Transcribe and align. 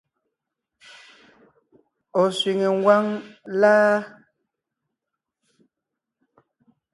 Ɔ̀ 2.21 2.27
sẅiŋe 2.37 2.67
ngwáŋ 2.77 3.05
láa? 3.59 3.95